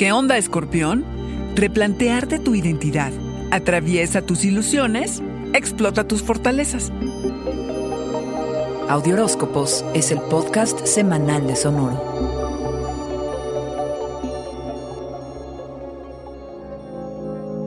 [0.00, 1.04] ¿Qué onda, escorpión?
[1.56, 3.12] Replantearte tu identidad.
[3.50, 6.90] Atraviesa tus ilusiones, explota tus fortalezas.
[8.88, 12.00] Audioróscopos es el podcast semanal de Sonoro.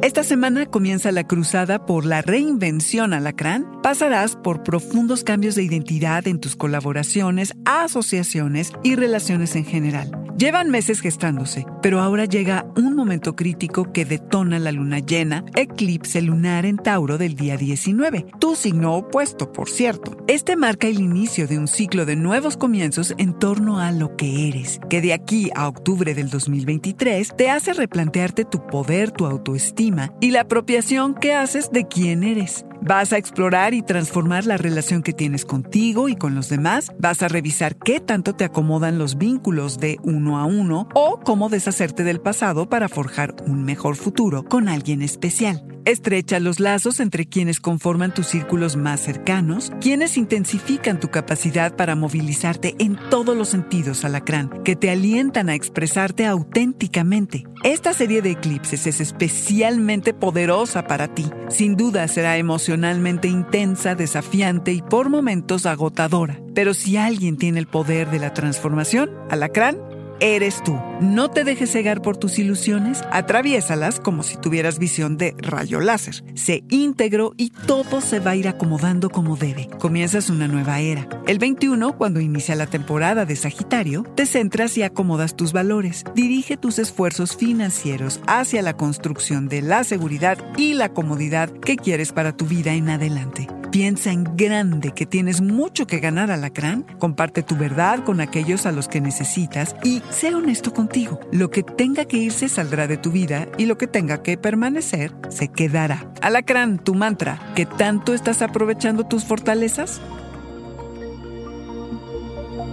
[0.01, 3.79] Esta semana comienza la cruzada por la reinvención alacrán.
[3.83, 10.23] Pasarás por profundos cambios de identidad en tus colaboraciones, asociaciones y relaciones en general.
[10.35, 16.21] Llevan meses gestándose, pero ahora llega un momento crítico que detona la luna llena, eclipse
[16.21, 20.15] lunar en Tauro del día 19, tu signo opuesto, por cierto.
[20.27, 24.47] Este marca el inicio de un ciclo de nuevos comienzos en torno a lo que
[24.47, 30.13] eres, que de aquí a octubre del 2023 te hace replantearte tu poder, tu autoestima
[30.21, 32.65] y la apropiación que haces de quién eres.
[32.85, 36.91] Vas a explorar y transformar la relación que tienes contigo y con los demás.
[36.99, 41.47] Vas a revisar qué tanto te acomodan los vínculos de uno a uno o cómo
[41.73, 45.65] deshacerte del pasado para forjar un mejor futuro con alguien especial.
[45.85, 51.95] Estrecha los lazos entre quienes conforman tus círculos más cercanos, quienes intensifican tu capacidad para
[51.95, 57.43] movilizarte en todos los sentidos, alacrán, que te alientan a expresarte auténticamente.
[57.63, 61.25] Esta serie de eclipses es especialmente poderosa para ti.
[61.49, 66.39] Sin duda será emocionalmente intensa, desafiante y por momentos agotadora.
[66.53, 69.77] Pero si alguien tiene el poder de la transformación, alacrán,
[70.23, 70.79] eres tú.
[71.01, 76.23] No te dejes cegar por tus ilusiones, atraviésalas como si tuvieras visión de rayo láser.
[76.35, 79.67] Sé íntegro y todo se va a ir acomodando como debe.
[79.79, 81.09] Comienzas una nueva era.
[81.27, 86.05] El 21, cuando inicia la temporada de Sagitario, te centras y acomodas tus valores.
[86.15, 92.13] Dirige tus esfuerzos financieros hacia la construcción de la seguridad y la comodidad que quieres
[92.13, 93.47] para tu vida en adelante.
[93.73, 96.85] Piensa en grande que tienes mucho que ganar alacrán.
[96.99, 101.19] Comparte tu verdad con aquellos a los que necesitas y sé honesto contigo.
[101.31, 105.11] Lo que tenga que irse saldrá de tu vida y lo que tenga que permanecer
[105.29, 106.07] se quedará.
[106.21, 110.01] Alacrán, tu mantra, ¿qué tanto estás aprovechando tus fortalezas?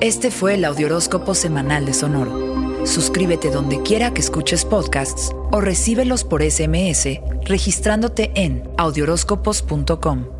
[0.03, 2.85] Este fue el Audioróscopo semanal de Sonoro.
[2.85, 7.09] Suscríbete donde quiera que escuches podcasts o recíbelos por SMS
[7.47, 10.40] registrándote en audioróscopos.com.